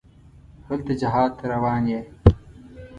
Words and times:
هلته 0.67 0.91
جهاد 1.01 1.31
ته 1.37 1.43
روان 1.53 1.81
یې. 1.91 2.01